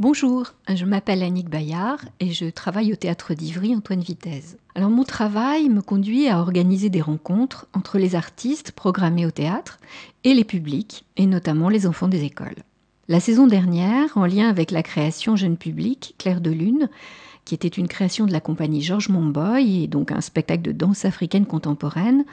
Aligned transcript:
Bonjour, 0.00 0.54
je 0.66 0.86
m'appelle 0.86 1.22
Annick 1.22 1.50
Bayard 1.50 2.00
et 2.20 2.32
je 2.32 2.46
travaille 2.46 2.90
au 2.90 2.96
théâtre 2.96 3.34
d'Ivry 3.34 3.76
Antoine 3.76 4.00
Vitesse. 4.00 4.56
Alors 4.74 4.88
mon 4.88 5.04
travail 5.04 5.68
me 5.68 5.82
conduit 5.82 6.26
à 6.26 6.40
organiser 6.40 6.88
des 6.88 7.02
rencontres 7.02 7.68
entre 7.74 7.98
les 7.98 8.14
artistes 8.14 8.72
programmés 8.72 9.26
au 9.26 9.30
théâtre 9.30 9.78
et 10.24 10.32
les 10.32 10.44
publics, 10.44 11.04
et 11.18 11.26
notamment 11.26 11.68
les 11.68 11.86
enfants 11.86 12.08
des 12.08 12.24
écoles. 12.24 12.62
La 13.08 13.20
saison 13.20 13.46
dernière, 13.46 14.16
en 14.16 14.24
lien 14.24 14.48
avec 14.48 14.70
la 14.70 14.82
création 14.82 15.36
jeune 15.36 15.58
public 15.58 16.14
Claire 16.16 16.40
de 16.40 16.50
Lune, 16.50 16.88
qui 17.44 17.54
était 17.54 17.68
une 17.68 17.86
création 17.86 18.24
de 18.24 18.32
la 18.32 18.40
compagnie 18.40 18.80
Georges 18.80 19.10
Monboy 19.10 19.82
et 19.82 19.86
donc 19.86 20.12
un 20.12 20.22
spectacle 20.22 20.62
de 20.62 20.72
danse 20.72 21.04
africaine 21.04 21.44
contemporaine, 21.44 22.24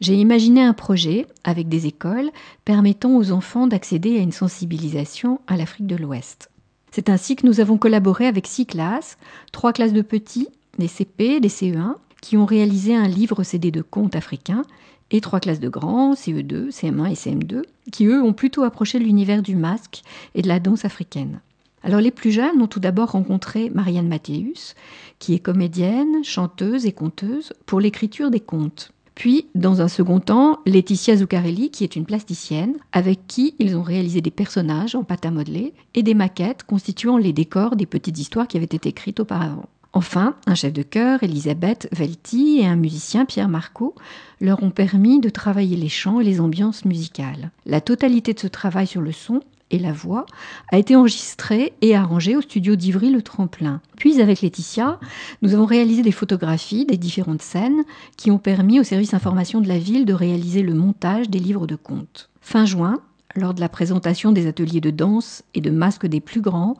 j'ai 0.00 0.14
imaginé 0.14 0.62
un 0.62 0.72
projet 0.72 1.26
avec 1.44 1.68
des 1.68 1.86
écoles 1.86 2.30
permettant 2.64 3.14
aux 3.14 3.30
enfants 3.30 3.66
d'accéder 3.66 4.16
à 4.16 4.22
une 4.22 4.32
sensibilisation 4.32 5.42
à 5.46 5.58
l'Afrique 5.58 5.86
de 5.86 5.96
l'Ouest. 5.96 6.50
C'est 6.90 7.08
ainsi 7.08 7.36
que 7.36 7.46
nous 7.46 7.60
avons 7.60 7.78
collaboré 7.78 8.26
avec 8.26 8.46
six 8.46 8.66
classes, 8.66 9.18
trois 9.52 9.72
classes 9.72 9.92
de 9.92 10.02
petits, 10.02 10.48
des 10.78 10.88
CP, 10.88 11.40
des 11.40 11.48
CE1, 11.48 11.94
qui 12.20 12.36
ont 12.36 12.46
réalisé 12.46 12.94
un 12.94 13.08
livre 13.08 13.42
CD 13.42 13.70
de 13.70 13.82
contes 13.82 14.16
africains, 14.16 14.62
et 15.10 15.20
trois 15.20 15.40
classes 15.40 15.60
de 15.60 15.68
grands, 15.68 16.14
CE2, 16.14 16.70
CM1 16.70 17.10
et 17.10 17.14
CM2, 17.14 17.62
qui 17.90 18.06
eux 18.06 18.22
ont 18.22 18.32
plutôt 18.32 18.62
approché 18.62 18.98
l'univers 18.98 19.42
du 19.42 19.56
masque 19.56 20.02
et 20.34 20.42
de 20.42 20.48
la 20.48 20.60
danse 20.60 20.84
africaine. 20.84 21.40
Alors 21.82 22.00
les 22.00 22.10
plus 22.10 22.30
jeunes 22.30 22.60
ont 22.60 22.66
tout 22.66 22.80
d'abord 22.80 23.12
rencontré 23.12 23.70
Marianne 23.70 24.08
Mathéus, 24.08 24.74
qui 25.18 25.34
est 25.34 25.38
comédienne, 25.38 26.22
chanteuse 26.22 26.86
et 26.86 26.92
conteuse 26.92 27.52
pour 27.66 27.80
l'écriture 27.80 28.30
des 28.30 28.40
contes. 28.40 28.92
Puis, 29.20 29.48
dans 29.54 29.82
un 29.82 29.88
second 29.88 30.18
temps, 30.18 30.60
Laetitia 30.64 31.14
Zuccarelli, 31.14 31.70
qui 31.70 31.84
est 31.84 31.94
une 31.94 32.06
plasticienne, 32.06 32.78
avec 32.92 33.26
qui 33.26 33.54
ils 33.58 33.76
ont 33.76 33.82
réalisé 33.82 34.22
des 34.22 34.30
personnages 34.30 34.94
en 34.94 35.04
pâte 35.04 35.26
à 35.26 35.30
modeler 35.30 35.74
et 35.92 36.02
des 36.02 36.14
maquettes 36.14 36.62
constituant 36.62 37.18
les 37.18 37.34
décors 37.34 37.76
des 37.76 37.84
petites 37.84 38.18
histoires 38.18 38.48
qui 38.48 38.56
avaient 38.56 38.64
été 38.64 38.88
écrites 38.88 39.20
auparavant. 39.20 39.68
Enfin, 39.92 40.36
un 40.46 40.54
chef 40.54 40.72
de 40.72 40.82
chœur, 40.82 41.22
Elisabeth 41.22 41.86
Velti, 41.92 42.60
et 42.60 42.66
un 42.66 42.76
musicien, 42.76 43.26
Pierre 43.26 43.50
Marco, 43.50 43.94
leur 44.40 44.62
ont 44.62 44.70
permis 44.70 45.20
de 45.20 45.28
travailler 45.28 45.76
les 45.76 45.90
chants 45.90 46.20
et 46.20 46.24
les 46.24 46.40
ambiances 46.40 46.86
musicales. 46.86 47.50
La 47.66 47.82
totalité 47.82 48.32
de 48.32 48.40
ce 48.40 48.46
travail 48.46 48.86
sur 48.86 49.02
le 49.02 49.12
son 49.12 49.42
et 49.70 49.78
la 49.78 49.92
voix 49.92 50.26
a 50.72 50.78
été 50.78 50.96
enregistrée 50.96 51.72
et 51.80 51.94
arrangée 51.94 52.36
au 52.36 52.40
studio 52.40 52.76
d'Ivry 52.76 53.10
Le 53.10 53.22
Tremplin. 53.22 53.80
Puis 53.96 54.20
avec 54.20 54.40
Laetitia, 54.40 54.98
nous 55.42 55.54
avons 55.54 55.66
réalisé 55.66 56.02
des 56.02 56.12
photographies 56.12 56.86
des 56.86 56.96
différentes 56.96 57.42
scènes 57.42 57.84
qui 58.16 58.30
ont 58.30 58.38
permis 58.38 58.80
au 58.80 58.84
service 58.84 59.14
information 59.14 59.60
de 59.60 59.68
la 59.68 59.78
ville 59.78 60.04
de 60.04 60.14
réaliser 60.14 60.62
le 60.62 60.74
montage 60.74 61.30
des 61.30 61.38
livres 61.38 61.66
de 61.66 61.76
contes. 61.76 62.30
Fin 62.40 62.64
juin, 62.64 63.00
lors 63.36 63.54
de 63.54 63.60
la 63.60 63.68
présentation 63.68 64.32
des 64.32 64.46
ateliers 64.46 64.80
de 64.80 64.90
danse 64.90 65.44
et 65.54 65.60
de 65.60 65.70
masques 65.70 66.06
des 66.06 66.20
plus 66.20 66.40
grands, 66.40 66.76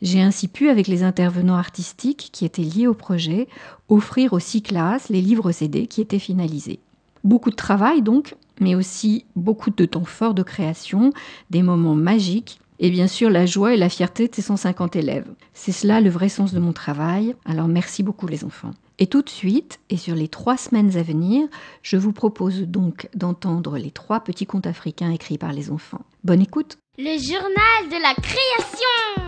j'ai 0.00 0.20
ainsi 0.20 0.48
pu, 0.48 0.68
avec 0.68 0.88
les 0.88 1.02
intervenants 1.02 1.56
artistiques 1.56 2.30
qui 2.32 2.44
étaient 2.44 2.62
liés 2.62 2.86
au 2.86 2.94
projet, 2.94 3.48
offrir 3.88 4.32
aux 4.32 4.40
six 4.40 4.62
classes 4.62 5.08
les 5.08 5.20
livres 5.20 5.52
CD 5.52 5.86
qui 5.86 6.00
étaient 6.00 6.18
finalisés. 6.18 6.80
Beaucoup 7.24 7.50
de 7.50 7.56
travail 7.56 8.02
donc, 8.02 8.34
mais 8.60 8.74
aussi 8.74 9.24
beaucoup 9.36 9.70
de 9.70 9.84
temps 9.84 10.04
forts 10.04 10.34
de 10.34 10.42
création, 10.42 11.12
des 11.50 11.62
moments 11.62 11.94
magiques 11.94 12.58
et 12.78 12.90
bien 12.90 13.06
sûr 13.06 13.30
la 13.30 13.46
joie 13.46 13.74
et 13.74 13.76
la 13.76 13.88
fierté 13.88 14.28
de 14.28 14.34
ces 14.34 14.42
150 14.42 14.96
élèves. 14.96 15.28
C'est 15.54 15.72
cela 15.72 16.00
le 16.00 16.10
vrai 16.10 16.28
sens 16.28 16.52
de 16.52 16.60
mon 16.60 16.72
travail, 16.72 17.34
alors 17.44 17.68
merci 17.68 18.02
beaucoup 18.02 18.26
les 18.26 18.44
enfants. 18.44 18.72
Et 18.98 19.06
tout 19.06 19.22
de 19.22 19.28
suite, 19.28 19.78
et 19.88 19.96
sur 19.96 20.14
les 20.14 20.28
trois 20.28 20.56
semaines 20.56 20.96
à 20.96 21.02
venir, 21.02 21.48
je 21.82 21.96
vous 21.96 22.12
propose 22.12 22.62
donc 22.62 23.08
d'entendre 23.14 23.78
les 23.78 23.90
trois 23.90 24.20
petits 24.20 24.46
contes 24.46 24.66
africains 24.66 25.10
écrits 25.10 25.38
par 25.38 25.52
les 25.52 25.70
enfants. 25.70 26.02
Bonne 26.24 26.42
écoute 26.42 26.76
Le 26.98 27.18
journal 27.18 27.88
de 27.88 28.02
la 28.02 28.14
création. 28.14 29.22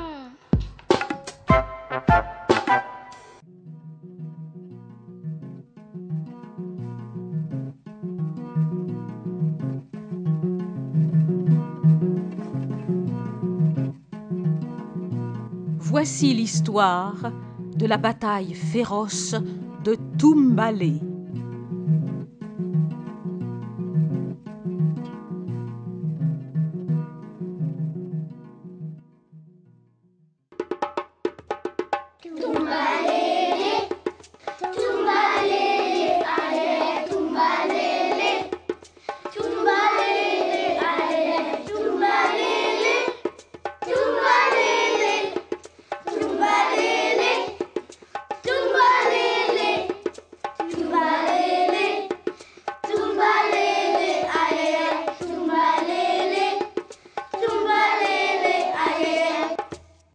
Voici 15.97 16.34
l'histoire 16.34 17.31
de 17.77 17.87
la 17.87 17.99
bataille 17.99 18.53
féroce 18.53 19.37
de 19.84 19.97
Tumbale. 20.19 21.14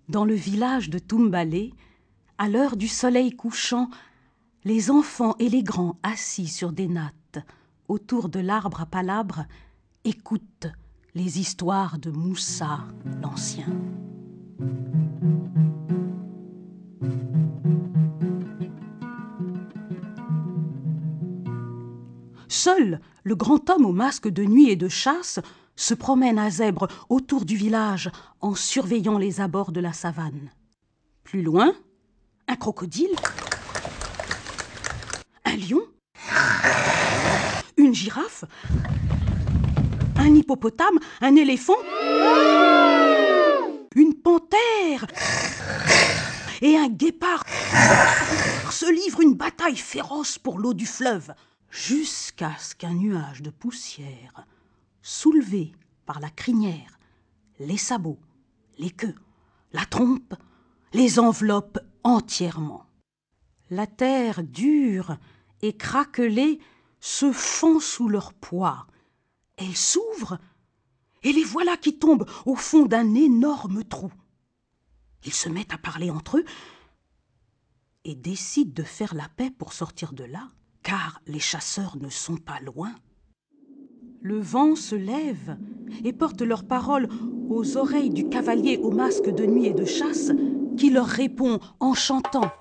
Dans 0.09 0.25
le 0.25 0.34
village 0.34 0.90
de 0.90 0.97
Tumbale, 0.97 1.70
à 2.40 2.50
l'heure 2.50 2.78
du 2.78 2.88
soleil 2.88 3.30
couchant, 3.30 3.92
les 4.64 4.90
enfants 4.90 5.36
et 5.38 5.50
les 5.50 5.62
grands 5.62 6.00
assis 6.02 6.47
sur 6.47 6.72
des 6.72 6.88
nattes 6.88 7.38
autour 7.88 8.28
de 8.28 8.40
l'arbre 8.40 8.81
à 8.81 8.86
palabres 8.88 9.46
écoutent 10.06 10.66
les 11.14 11.40
histoires 11.40 12.00
de 12.00 12.09
Moussa 12.09 12.88
l'Ancien. 13.22 13.68
Seul 22.47 23.00
le 23.24 23.36
grand 23.36 23.70
homme 23.70 23.86
au 23.86 23.94
masque 23.94 24.28
de 24.28 24.44
nuit 24.44 24.70
et 24.70 24.76
de 24.76 24.88
chasse 24.88 25.40
se 25.79 25.94
promène 25.94 26.38
à 26.38 26.50
zèbre 26.50 26.90
autour 27.07 27.45
du 27.45 27.56
village 27.56 28.12
en 28.41 28.53
surveillant 28.53 29.17
les 29.17 29.40
abords 29.40 29.72
de 29.72 29.79
la 29.79 29.94
savane. 29.94 30.51
Plus 31.23 31.41
loin, 31.41 31.73
un 32.50 32.56
crocodile, 32.57 33.16
un 35.45 35.56
lion, 35.56 35.81
une 37.78 37.96
girafe, 37.96 38.43
un 40.17 40.35
hippopotame, 40.35 40.99
un 41.22 41.35
éléphant, 41.37 41.79
une 43.96 44.16
panthère 44.16 45.05
et 46.61 46.75
un 46.75 46.90
guépard 46.90 47.46
se 48.70 48.91
livrent 48.91 49.22
une 49.22 49.35
bataille 49.35 49.78
féroce 49.78 50.37
pour 50.37 50.59
l'eau 50.59 50.73
du 50.73 50.85
fleuve, 50.85 51.34
jusqu'à 51.70 52.52
ce 52.59 52.75
qu'un 52.75 52.96
nuage 52.96 53.41
de 53.41 53.49
poussière, 53.49 54.46
soulevé 55.01 55.72
par 56.05 56.19
la 56.19 56.29
crinière, 56.29 56.99
les 57.59 57.78
sabots, 57.78 58.19
les 58.78 58.91
queues, 58.91 59.16
la 59.73 59.85
trompe, 59.85 60.34
les 60.93 61.19
enveloppe 61.19 61.79
entièrement. 62.03 62.85
La 63.69 63.85
terre 63.85 64.43
dure 64.43 65.17
et 65.61 65.75
craquelée 65.75 66.59
se 66.99 67.31
fond 67.31 67.79
sous 67.79 68.09
leur 68.09 68.34
poids. 68.34 68.87
Elle 69.57 69.75
s'ouvre 69.75 70.40
et 71.23 71.34
les 71.34 71.43
voilà 71.43 71.78
qui 71.78 71.97
tombent 71.99 72.29
au 72.46 72.55
fond 72.55 72.85
d'un 72.85 73.13
énorme 73.13 73.84
trou. 73.84 74.11
Ils 75.25 75.34
se 75.34 75.49
mettent 75.49 75.73
à 75.73 75.78
parler 75.78 76.09
entre 76.09 76.37
eux 76.37 76.46
et 78.05 78.16
décide 78.16 78.73
de 78.73 78.84
faire 78.84 79.13
la 79.13 79.28
paix 79.28 79.51
pour 79.51 79.73
sortir 79.73 80.13
de 80.13 80.23
là, 80.23 80.47
car 80.81 81.22
les 81.28 81.40
chasseurs 81.40 81.97
ne 81.97 82.09
sont 82.09 82.37
pas 82.37 82.59
loin. 82.61 82.96
Le 84.22 84.38
vent 84.38 84.76
se 84.76 84.96
lève 84.96 85.58
et 86.04 86.12
porte 86.12 86.42
leurs 86.42 86.66
paroles 86.66 87.08
aux 87.50 87.78
oreilles 87.78 88.10
du 88.10 88.28
cavalier 88.28 88.78
au 88.78 88.92
masque 88.92 89.30
de 89.30 89.46
nuit 89.46 89.68
et 89.68 89.74
de 89.74 89.86
chasse, 89.86 90.32
qui 90.78 90.90
leur 90.90 91.06
répond 91.06 91.60
en 91.80 91.94
chantant. 91.94 92.52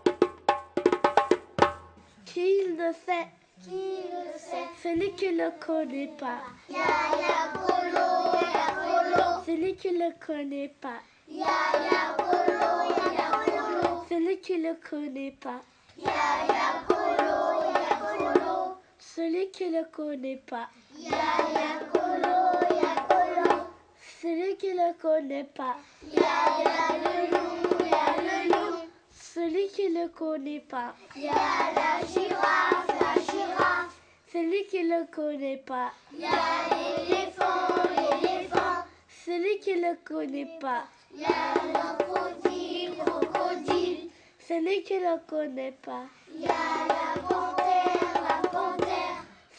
Qui 2.24 2.62
le 2.76 2.92
sait 3.04 3.26
Qui 3.64 3.70
le 3.72 4.38
sait 4.38 4.68
Celui 4.82 5.10
qui 5.16 5.32
le 5.32 5.50
connaît 5.58 6.12
pas. 6.16 6.42
Ya 6.70 6.76
ya 7.18 7.50
polo, 7.52 8.06
ya 8.40 8.66
polo. 8.84 9.42
Celui 9.44 9.74
qui 9.74 9.88
le 9.90 10.12
connaît 10.24 10.72
pas. 10.80 11.00
Ya 11.28 11.46
ya 11.90 12.16
polo, 12.16 12.92
ya 13.16 13.30
polo. 13.44 14.04
Celui 14.08 14.38
qui 14.38 14.58
le 14.58 14.76
connaît 14.88 15.36
pas. 15.40 15.60
Ya 15.98 16.12
ya 16.46 16.86
polo. 16.86 16.97
Celui 19.14 19.50
qui 19.50 19.68
ne 19.70 19.78
le 19.78 19.84
connaît 19.86 20.42
pas. 20.46 20.68
Ya 20.96 21.10
ya 21.10 21.80
polo, 21.92 22.36
ya 22.76 23.06
polo. 23.08 23.66
Celui 24.20 24.56
qui 24.58 24.68
ne 24.68 24.88
le 24.88 24.94
connaît 25.00 25.44
pas. 25.44 25.76
Ya 26.12 26.36
ya 26.62 26.98
le 27.02 27.30
loup, 27.30 27.84
ya 27.84 28.04
le 28.22 28.48
loup. 28.50 28.76
Celui 29.10 29.68
qui 29.68 29.88
ne 29.88 30.02
le 30.02 30.08
connaît 30.10 30.60
pas. 30.60 30.94
Ya 31.16 31.32
la 31.74 32.06
girafe, 32.06 32.88
la 33.00 33.14
girafe. 33.22 33.96
Celui 34.30 34.66
qui 34.66 34.84
ne 34.84 35.00
le 35.00 35.06
connaît 35.06 35.62
pas. 35.66 35.90
Ya 36.16 36.28
l'éléphant, 36.70 38.22
l'éléphant. 38.22 38.84
Celui 39.24 39.58
qui 39.60 39.74
ne 39.74 39.90
le 39.90 39.96
connaît 40.04 40.58
pas. 40.60 40.84
Ya 41.14 41.54
le 41.64 42.04
crocodile, 42.04 42.92
crocodile. 43.04 44.10
Celui 44.46 44.82
qui 44.82 44.98
ne 44.98 45.14
le 45.14 45.20
connaît 45.26 45.76
pas. 45.82 46.04
Ya 46.36 46.54
la 46.88 47.22
panthère. 47.22 47.57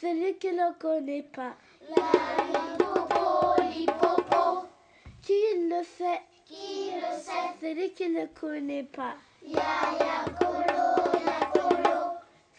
Celui 0.02 0.38
qui 0.38 0.54
ne 0.54 0.72
connaît 0.80 1.24
pas. 1.24 1.58
Ya 1.90 2.06
l'hippopo, 2.48 3.62
l'hippopo. 3.62 4.68
Qui 5.22 5.34
le 5.70 5.84
sait? 5.84 6.22
Qui 6.46 6.92
le 6.96 7.20
sait? 7.20 7.58
Celui 7.60 7.92
qui 7.92 8.08
ne 8.08 8.26
connaît 8.28 8.84
pas. 8.86 9.16
Ya 9.46 9.60
ya 10.00 10.24
colo, 10.40 11.20
ya 11.26 11.52
colo. 11.52 12.00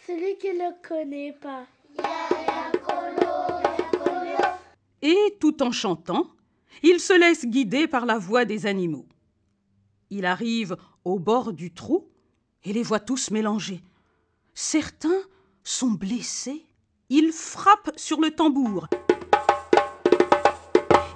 Celui 0.06 0.36
qui 0.36 0.48
ne 0.52 0.68
le 0.68 0.74
connaît 0.86 1.32
pas. 1.32 1.64
Ya 1.96 2.28
ya 2.46 2.78
colo, 2.78 3.60
ya 3.62 3.90
colo. 3.98 4.48
Et 5.00 5.38
tout 5.40 5.62
en 5.62 5.72
chantant, 5.72 6.26
il 6.82 7.00
se 7.00 7.14
laisse 7.18 7.46
guider 7.46 7.88
par 7.88 8.04
la 8.04 8.18
voix 8.18 8.44
des 8.44 8.66
animaux. 8.66 9.06
Il 10.10 10.26
arrive 10.26 10.76
au 11.06 11.18
bord 11.18 11.54
du 11.54 11.72
trou 11.72 12.06
et 12.64 12.74
les 12.74 12.82
voit 12.82 13.00
tous 13.00 13.30
mélangés. 13.30 13.80
Certains 14.52 15.22
sont 15.64 15.92
blessés. 15.92 16.66
Il 17.12 17.32
frappe 17.32 17.90
sur 17.96 18.20
le 18.20 18.30
tambour 18.30 18.86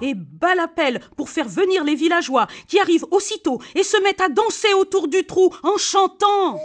et 0.01 0.13
bat 0.13 0.53
l'appel 0.53 0.99
pour 1.15 1.29
faire 1.29 1.47
venir 1.47 1.85
les 1.85 1.95
villageois 1.95 2.47
qui 2.67 2.79
arrivent 2.79 3.05
aussitôt 3.11 3.61
et 3.75 3.83
se 3.83 4.01
mettent 4.03 4.19
à 4.19 4.27
danser 4.27 4.73
autour 4.73 5.07
du 5.07 5.25
trou 5.25 5.53
en 5.63 5.77
chantant. 5.77 6.59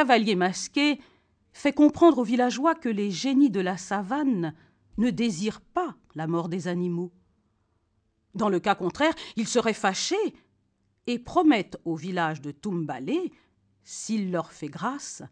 Cavalier 0.00 0.34
masqué 0.34 0.98
fait 1.52 1.74
comprendre 1.74 2.16
aux 2.20 2.24
villageois 2.24 2.74
que 2.74 2.88
les 2.88 3.10
génies 3.10 3.50
de 3.50 3.60
la 3.60 3.76
savane 3.76 4.54
ne 4.96 5.10
désirent 5.10 5.60
pas 5.60 5.94
la 6.14 6.26
mort 6.26 6.48
des 6.48 6.68
animaux. 6.68 7.12
Dans 8.34 8.48
le 8.48 8.60
cas 8.60 8.74
contraire, 8.74 9.12
ils 9.36 9.46
seraient 9.46 9.74
fâchés 9.74 10.34
et 11.06 11.18
promettent 11.18 11.76
au 11.84 11.96
village 11.96 12.40
de 12.40 12.50
Tumbalé, 12.50 13.30
s'il 13.84 14.30
leur 14.30 14.52
fait 14.52 14.68
grâce, 14.68 15.22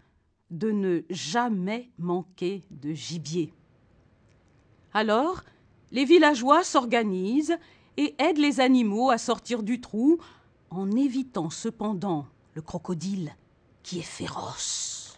de 0.51 0.71
ne 0.71 1.01
jamais 1.09 1.91
manquer 1.97 2.63
de 2.71 2.93
gibier. 2.93 3.55
Alors, 4.93 5.45
les 5.93 6.05
villageois 6.05 6.63
s'organisent 6.63 7.57
et 7.97 8.15
aident 8.19 8.37
les 8.37 8.61
animaux 8.61 9.09
à 9.09 9.17
sortir 9.17 9.63
du 9.63 9.81
trou, 9.81 10.19
en 10.69 10.91
évitant 10.91 11.49
cependant 11.49 12.27
le 12.53 12.61
crocodile 12.61 13.35
est 13.97 14.03
féroce. 14.03 15.17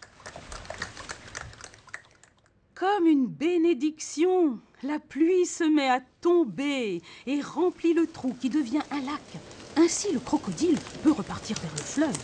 Comme 2.73 3.05
une 3.05 3.27
bénédiction, 3.27 4.59
la 4.83 4.99
pluie 4.99 5.45
se 5.45 5.63
met 5.63 5.89
à 5.89 6.01
tomber 6.21 7.01
et 7.27 7.41
remplit 7.41 7.93
le 7.93 8.07
trou 8.07 8.35
qui 8.39 8.49
devient 8.49 8.81
un 8.89 9.01
lac. 9.01 9.21
Ainsi, 9.77 10.11
le 10.11 10.19
crocodile 10.19 10.79
peut 11.03 11.11
repartir 11.11 11.57
vers 11.61 11.71
le 11.71 11.81
fleuve. 11.81 12.17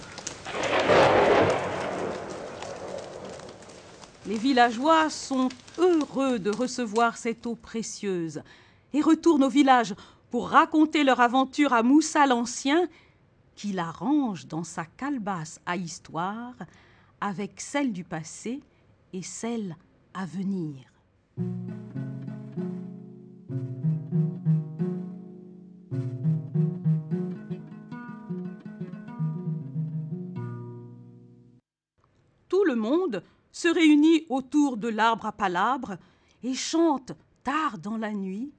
Les 4.26 4.38
villageois 4.38 5.10
sont 5.10 5.50
heureux 5.78 6.40
de 6.40 6.50
recevoir 6.50 7.18
cette 7.18 7.46
eau 7.46 7.56
précieuse 7.56 8.42
et 8.94 9.02
retournent 9.02 9.44
au 9.44 9.50
village 9.50 9.96
pour 10.32 10.50
raconter 10.50 11.04
leur 11.04 11.22
aventure 11.22 11.72
à 11.72 11.84
Moussa 11.84 12.26
l'Ancien, 12.26 12.88
qui 13.58 13.74
la 13.74 13.92
range 13.92 14.46
dans 14.46 14.64
sa 14.64 14.86
calebasse 14.86 15.60
à 15.66 15.76
histoire 15.76 16.54
avec 17.20 17.60
celle 17.60 17.92
du 17.92 18.04
passé 18.04 18.62
et 19.12 19.24
celle 19.24 19.76
à 20.14 20.26
venir. 20.26 20.84
Tout 32.48 32.64
le 32.64 32.76
monde 32.76 33.24
se 33.52 33.68
réunit 33.68 34.26
autour 34.30 34.78
de 34.78 34.88
l'arbre 34.88 35.26
à 35.26 35.32
palabres 35.32 35.98
et 36.44 36.54
chante 36.54 37.14
tard 37.44 37.80
dans 37.80 37.98
la 37.98 38.14
nuit. 38.14 38.54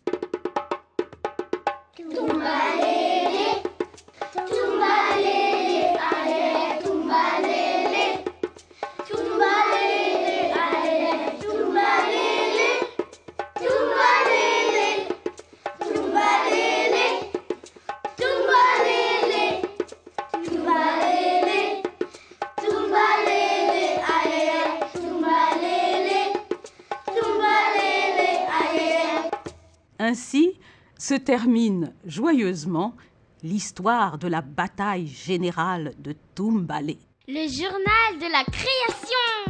Ainsi 30.09 30.55
se 30.99 31.15
termine 31.15 31.93
joyeusement 32.07 32.95
l'histoire 33.43 34.19
de 34.19 34.29
la 34.29 34.41
bataille 34.41 35.07
générale 35.07 35.95
de 35.99 36.15
Tumbalé. 36.35 36.99
Le 37.27 37.49
journal 37.49 38.19
de 38.19 38.33
la 38.33 38.45
création. 38.45 39.48